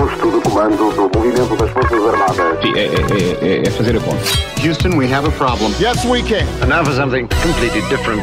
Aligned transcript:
Posto 0.00 0.30
de 0.30 0.40
comando 0.40 0.90
do 0.94 1.18
movimento 1.18 1.56
das 1.56 1.70
Forças 1.72 2.06
Armadas. 2.06 2.62
Sim, 2.62 2.72
é, 2.74 2.86
é- 2.86 3.56
é- 3.58 3.68
é 3.68 3.70
fazer 3.70 3.98
a 3.98 4.00
conta. 4.00 4.22
Houston, 4.66 4.96
we 4.96 5.04
have 5.12 5.28
a 5.28 5.30
problem. 5.32 5.74
Yes, 5.78 6.02
we 6.06 6.22
can. 6.22 6.46
And 6.62 6.68
now 6.68 6.82
for 6.82 6.94
something 6.94 7.28
completely 7.42 7.82
different. 7.90 8.22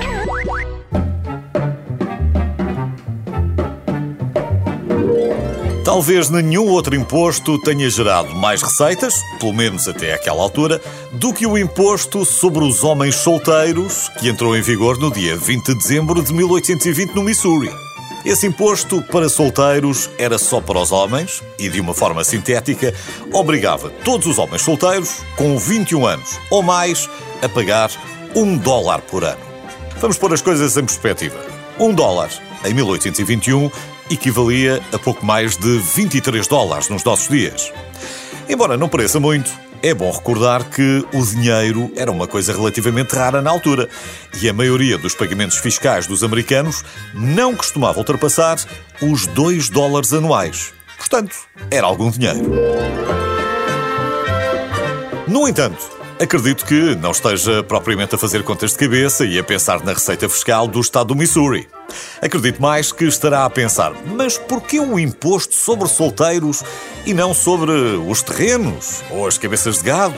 Talvez 5.83 6.29
nenhum 6.29 6.67
outro 6.67 6.95
imposto 6.95 7.57
tenha 7.61 7.89
gerado 7.89 8.35
mais 8.35 8.61
receitas, 8.61 9.21
pelo 9.39 9.53
menos 9.53 9.87
até 9.87 10.13
aquela 10.13 10.41
altura, 10.41 10.81
do 11.13 11.31
que 11.33 11.45
o 11.47 11.57
imposto 11.57 12.25
sobre 12.25 12.63
os 12.63 12.83
homens 12.83 13.15
solteiros, 13.15 14.09
que 14.19 14.27
entrou 14.27 14.55
em 14.57 14.61
vigor 14.61 14.97
no 14.97 15.11
dia 15.11 15.37
20 15.37 15.67
de 15.67 15.75
dezembro 15.75 16.21
de 16.21 16.33
1820 16.33 17.13
no 17.13 17.23
Missouri. 17.23 17.69
Esse 18.27 18.45
imposto 18.45 19.01
para 19.03 19.29
solteiros 19.29 20.09
era 20.17 20.37
só 20.37 20.59
para 20.59 20.77
os 20.77 20.91
homens 20.91 21.41
e, 21.57 21.69
de 21.69 21.79
uma 21.79 21.93
forma 21.93 22.25
sintética, 22.25 22.93
obrigava 23.31 23.89
todos 24.03 24.27
os 24.27 24.37
homens 24.37 24.63
solteiros 24.63 25.21
com 25.37 25.57
21 25.57 26.05
anos 26.05 26.37
ou 26.51 26.61
mais 26.61 27.09
a 27.41 27.47
pagar 27.47 27.89
um 28.35 28.57
dólar 28.57 28.99
por 29.03 29.23
ano. 29.23 29.39
Vamos 30.01 30.17
pôr 30.17 30.33
as 30.33 30.41
coisas 30.41 30.75
em 30.75 30.83
perspectiva. 30.83 31.37
Um 31.79 31.93
dólar, 31.93 32.29
em 32.65 32.73
1821, 32.73 33.71
equivalia 34.11 34.83
a 34.91 34.99
pouco 34.99 35.25
mais 35.25 35.55
de 35.55 35.79
23 35.79 36.45
dólares 36.47 36.89
nos 36.89 37.05
nossos 37.05 37.29
dias. 37.29 37.71
Embora 38.49 38.75
não 38.75 38.89
pareça 38.89 39.21
muito, 39.21 39.49
é 39.81 39.93
bom 39.93 40.11
recordar 40.11 40.63
que 40.69 41.05
o 41.13 41.25
dinheiro 41.25 41.91
era 41.95 42.11
uma 42.11 42.27
coisa 42.27 42.53
relativamente 42.53 43.15
rara 43.15 43.41
na 43.41 43.49
altura 43.49 43.89
e 44.41 44.49
a 44.49 44.53
maioria 44.53 44.97
dos 44.97 45.15
pagamentos 45.15 45.57
fiscais 45.57 46.07
dos 46.07 46.23
americanos 46.23 46.83
não 47.13 47.55
costumava 47.55 47.99
ultrapassar 47.99 48.57
os 49.01 49.27
2 49.27 49.69
dólares 49.69 50.13
anuais. 50.13 50.73
Portanto, 50.97 51.35
era 51.69 51.85
algum 51.85 52.09
dinheiro. 52.09 52.39
No 55.27 55.47
entanto, 55.47 55.96
acredito 56.19 56.65
que 56.65 56.95
não 56.95 57.11
esteja 57.11 57.63
propriamente 57.63 58.15
a 58.15 58.17
fazer 58.17 58.43
contas 58.43 58.71
de 58.71 58.77
cabeça 58.77 59.25
e 59.25 59.37
a 59.37 59.43
pensar 59.43 59.83
na 59.83 59.93
receita 59.93 60.27
fiscal 60.27 60.67
do 60.67 60.79
estado 60.79 61.07
do 61.07 61.15
Missouri. 61.15 61.67
Acredito 62.21 62.61
mais 62.61 62.91
que 62.91 63.05
estará 63.05 63.45
a 63.45 63.49
pensar, 63.49 63.93
mas 64.05 64.37
por 64.37 64.61
que 64.61 64.79
um 64.79 64.97
imposto 64.97 65.53
sobre 65.53 65.87
solteiros 65.87 66.63
e 67.05 67.13
não 67.13 67.33
sobre 67.33 67.71
os 67.71 68.21
terrenos 68.21 69.03
ou 69.11 69.27
as 69.27 69.37
cabeças 69.37 69.77
de 69.77 69.83
gado? 69.83 70.15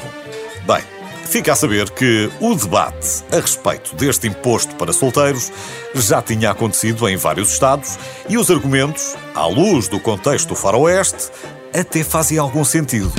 Bem, 0.65 0.83
fica 1.25 1.51
a 1.51 1.55
saber 1.55 1.89
que 1.91 2.29
o 2.39 2.55
debate 2.55 3.23
a 3.31 3.39
respeito 3.39 3.95
deste 3.95 4.27
imposto 4.27 4.75
para 4.75 4.93
solteiros 4.93 5.51
já 5.93 6.21
tinha 6.21 6.51
acontecido 6.51 7.07
em 7.09 7.17
vários 7.17 7.51
estados 7.51 7.99
e 8.27 8.37
os 8.37 8.49
argumentos, 8.49 9.15
à 9.35 9.45
luz 9.45 9.87
do 9.87 9.99
contexto 9.99 10.55
faroeste, 10.55 11.29
até 11.73 12.03
fazem 12.03 12.37
algum 12.37 12.63
sentido. 12.63 13.11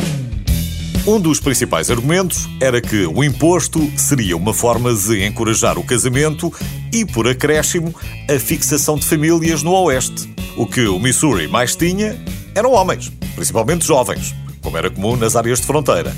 Um 1.07 1.19
dos 1.19 1.41
principais 1.41 1.91
argumentos 1.91 2.47
era 2.61 2.79
que 2.79 3.07
o 3.07 3.25
imposto 3.25 3.81
seria 3.97 4.37
uma 4.37 4.53
forma 4.53 4.93
de 4.93 5.25
encorajar 5.25 5.79
o 5.79 5.83
casamento 5.83 6.53
e, 6.93 7.07
por 7.07 7.27
acréscimo, 7.27 7.95
a 8.29 8.39
fixação 8.39 8.97
de 8.97 9.07
famílias 9.07 9.63
no 9.63 9.73
Oeste. 9.73 10.29
O 10.59 10.67
que 10.67 10.87
o 10.87 10.99
Missouri 11.01 11.49
mais 11.49 11.75
tinha 11.75 12.23
eram 12.55 12.73
homens, 12.73 13.11
principalmente 13.35 13.87
jovens, 13.87 14.35
como 14.61 14.77
era 14.77 14.91
comum 14.91 15.17
nas 15.17 15.37
áreas 15.37 15.61
de 15.61 15.67
fronteira. 15.67 16.15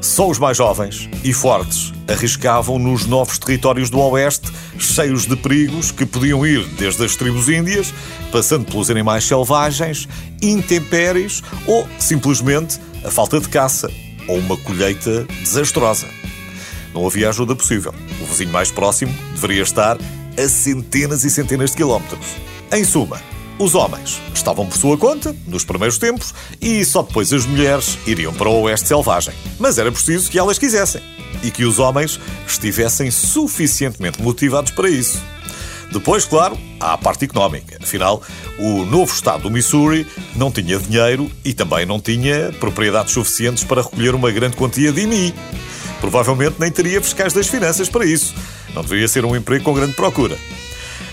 Só 0.00 0.28
os 0.28 0.38
mais 0.38 0.56
jovens 0.56 1.08
e 1.22 1.32
fortes 1.32 1.92
arriscavam 2.08 2.76
nos 2.76 3.06
novos 3.06 3.38
territórios 3.38 3.88
do 3.88 4.00
Oeste, 4.00 4.50
cheios 4.78 5.26
de 5.26 5.36
perigos 5.36 5.92
que 5.92 6.04
podiam 6.04 6.44
ir 6.44 6.64
desde 6.76 7.04
as 7.04 7.14
tribos 7.14 7.48
índias, 7.48 7.94
passando 8.32 8.64
pelos 8.64 8.90
animais 8.90 9.22
selvagens, 9.24 10.08
intempéries 10.42 11.40
ou, 11.66 11.86
simplesmente, 12.00 12.80
a 13.04 13.10
falta 13.12 13.38
de 13.38 13.48
caça 13.48 13.88
ou 14.28 14.38
uma 14.38 14.56
colheita 14.56 15.26
desastrosa. 15.42 16.06
Não 16.94 17.06
havia 17.06 17.28
ajuda 17.28 17.56
possível. 17.56 17.94
O 18.20 18.26
vizinho 18.26 18.50
mais 18.50 18.70
próximo 18.70 19.14
deveria 19.34 19.62
estar 19.62 19.96
a 20.36 20.48
centenas 20.48 21.24
e 21.24 21.30
centenas 21.30 21.70
de 21.70 21.76
quilómetros. 21.76 22.26
Em 22.72 22.84
suma, 22.84 23.20
os 23.58 23.74
homens 23.74 24.20
estavam 24.32 24.66
por 24.66 24.78
sua 24.78 24.96
conta, 24.96 25.34
nos 25.46 25.64
primeiros 25.64 25.98
tempos, 25.98 26.32
e 26.60 26.84
só 26.84 27.02
depois 27.02 27.32
as 27.32 27.44
mulheres 27.44 27.98
iriam 28.06 28.32
para 28.32 28.48
o 28.48 28.62
oeste 28.62 28.86
selvagem. 28.86 29.34
Mas 29.58 29.78
era 29.78 29.90
preciso 29.90 30.30
que 30.30 30.38
elas 30.38 30.58
quisessem 30.58 31.02
e 31.42 31.50
que 31.50 31.64
os 31.64 31.78
homens 31.78 32.20
estivessem 32.46 33.10
suficientemente 33.10 34.22
motivados 34.22 34.70
para 34.70 34.88
isso. 34.88 35.20
Depois, 35.92 36.26
claro, 36.26 36.58
há 36.78 36.92
a 36.92 36.98
parte 36.98 37.24
económica. 37.24 37.78
Afinal, 37.82 38.22
o 38.58 38.84
novo 38.84 39.12
estado 39.12 39.44
do 39.44 39.50
Missouri 39.50 40.06
não 40.36 40.50
tinha 40.50 40.78
dinheiro 40.78 41.30
e 41.44 41.54
também 41.54 41.86
não 41.86 41.98
tinha 42.00 42.52
propriedades 42.60 43.14
suficientes 43.14 43.64
para 43.64 43.82
recolher 43.82 44.14
uma 44.14 44.30
grande 44.30 44.56
quantia 44.56 44.92
de 44.92 45.02
IMI. 45.02 45.34
Provavelmente 46.00 46.56
nem 46.58 46.70
teria 46.70 47.00
fiscais 47.00 47.32
das 47.32 47.48
finanças 47.48 47.88
para 47.88 48.04
isso. 48.04 48.34
Não 48.74 48.82
deveria 48.82 49.08
ser 49.08 49.24
um 49.24 49.34
emprego 49.34 49.64
com 49.64 49.74
grande 49.74 49.94
procura. 49.94 50.36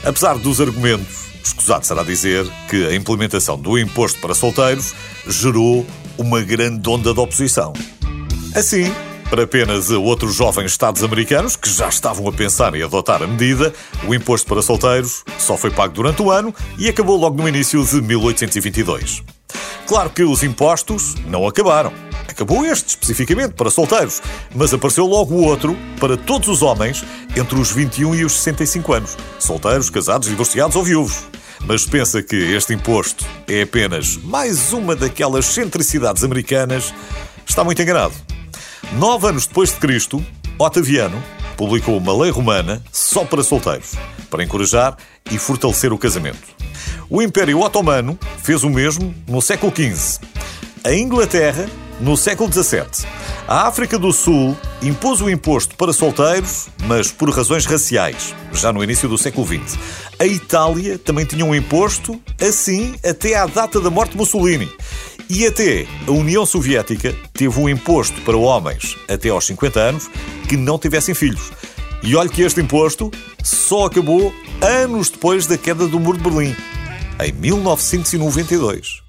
Apesar 0.03 0.37
dos 0.37 0.59
argumentos, 0.61 1.25
escusado 1.43 1.85
será 1.85 2.03
dizer 2.03 2.45
que 2.69 2.85
a 2.85 2.95
implementação 2.95 3.57
do 3.57 3.79
imposto 3.79 4.19
para 4.19 4.35
solteiros 4.35 4.93
gerou 5.27 5.85
uma 6.17 6.41
grande 6.41 6.87
onda 6.87 7.13
de 7.13 7.19
oposição. 7.19 7.73
Assim, 8.53 8.93
para 9.29 9.43
apenas 9.43 9.89
outros 9.89 10.35
jovens 10.35 10.71
Estados 10.71 11.03
americanos 11.03 11.55
que 11.55 11.69
já 11.69 11.89
estavam 11.89 12.27
a 12.27 12.31
pensar 12.31 12.73
em 12.75 12.83
adotar 12.83 13.21
a 13.23 13.27
medida, 13.27 13.73
o 14.07 14.13
imposto 14.13 14.47
para 14.47 14.61
solteiros 14.61 15.23
só 15.37 15.57
foi 15.57 15.71
pago 15.71 15.93
durante 15.93 16.21
o 16.21 16.31
ano 16.31 16.53
e 16.77 16.87
acabou 16.87 17.17
logo 17.17 17.41
no 17.41 17.47
início 17.47 17.83
de 17.83 18.01
1822. 18.01 19.23
Claro 19.87 20.09
que 20.09 20.23
os 20.23 20.43
impostos 20.43 21.15
não 21.27 21.47
acabaram. 21.47 21.93
Acabou 22.27 22.65
este 22.65 22.89
especificamente 22.89 23.53
para 23.53 23.69
solteiros, 23.69 24.21
mas 24.53 24.73
apareceu 24.73 25.05
logo 25.05 25.35
outro 25.35 25.77
para 25.99 26.17
todos 26.17 26.47
os 26.49 26.61
homens 26.61 27.03
entre 27.35 27.57
os 27.57 27.71
21 27.71 28.15
e 28.15 28.25
os 28.25 28.33
65 28.33 28.93
anos, 28.93 29.17
solteiros, 29.39 29.89
casados, 29.89 30.27
divorciados 30.27 30.75
ou 30.75 30.83
viúvos. 30.83 31.23
Mas 31.65 31.85
pensa 31.85 32.21
que 32.21 32.35
este 32.35 32.73
imposto 32.73 33.25
é 33.47 33.61
apenas 33.61 34.17
mais 34.17 34.73
uma 34.73 34.95
daquelas 34.95 35.45
centricidades 35.45 36.23
americanas, 36.23 36.93
está 37.45 37.63
muito 37.63 37.81
enganado. 37.81 38.34
Nove 38.93 39.27
anos 39.27 39.45
depois 39.45 39.71
de 39.71 39.77
Cristo, 39.77 40.25
Otaviano 40.57 41.21
publicou 41.57 41.97
uma 41.97 42.15
lei 42.17 42.31
romana 42.31 42.81
só 42.91 43.25
para 43.25 43.43
solteiros, 43.43 43.93
para 44.29 44.43
encorajar 44.43 44.95
e 45.29 45.37
fortalecer 45.37 45.91
o 45.91 45.97
casamento. 45.97 46.55
O 47.09 47.21
Império 47.21 47.59
Otomano 47.59 48.17
fez 48.41 48.63
o 48.63 48.69
mesmo 48.69 49.13
no 49.27 49.41
século 49.41 49.71
XV. 49.75 50.19
A 50.83 50.93
Inglaterra, 50.93 51.67
no 51.99 52.15
século 52.17 52.51
XVII. 52.51 53.07
A 53.47 53.67
África 53.67 53.97
do 53.97 54.11
Sul 54.11 54.57
impôs 54.81 55.21
o 55.21 55.29
imposto 55.29 55.75
para 55.75 55.93
solteiros, 55.93 56.67
mas 56.87 57.11
por 57.11 57.29
razões 57.29 57.65
raciais, 57.65 58.33
já 58.53 58.73
no 58.73 58.83
início 58.83 59.07
do 59.07 59.17
século 59.17 59.45
XX. 59.45 59.77
A 60.19 60.25
Itália 60.25 60.97
também 60.97 61.25
tinha 61.25 61.45
um 61.45 61.53
imposto, 61.53 62.19
assim 62.41 62.95
até 63.07 63.35
à 63.35 63.45
data 63.45 63.79
da 63.79 63.89
morte 63.89 64.11
de 64.11 64.17
Mussolini. 64.17 64.71
E 65.27 65.47
até 65.47 65.87
a 66.07 66.11
União 66.11 66.45
Soviética 66.45 67.11
teve 67.33 67.59
um 67.59 67.67
imposto 67.67 68.21
para 68.21 68.37
homens 68.37 68.95
até 69.09 69.29
aos 69.29 69.45
50 69.47 69.79
anos 69.79 70.07
que 70.47 70.55
não 70.55 70.77
tivessem 70.77 71.15
filhos. 71.15 71.51
E 72.03 72.15
olhe 72.15 72.29
que 72.29 72.43
este 72.43 72.61
imposto 72.61 73.09
só 73.43 73.85
acabou 73.85 74.31
anos 74.61 75.09
depois 75.09 75.47
da 75.47 75.57
queda 75.57 75.87
do 75.87 75.99
Muro 75.99 76.19
de 76.19 76.23
Berlim, 76.23 76.55
em 77.23 77.31
1992. 77.31 79.01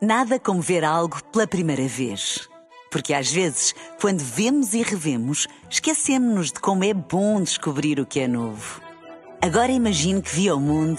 Nada 0.00 0.38
como 0.38 0.62
ver 0.62 0.84
algo 0.84 1.22
pela 1.24 1.46
primeira 1.46 1.86
vez. 1.86 2.48
Porque 2.90 3.12
às 3.12 3.30
vezes, 3.30 3.74
quando 4.00 4.20
vemos 4.20 4.72
e 4.72 4.82
revemos, 4.82 5.46
esquecemos-nos 5.68 6.50
de 6.50 6.60
como 6.60 6.82
é 6.82 6.94
bom 6.94 7.42
descobrir 7.42 8.00
o 8.00 8.06
que 8.06 8.20
é 8.20 8.28
novo. 8.28 8.80
Agora 9.42 9.70
imagine 9.70 10.22
que 10.22 10.34
viu 10.34 10.56
o 10.56 10.60
mundo 10.60 10.98